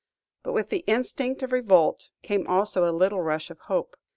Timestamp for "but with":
0.41-0.69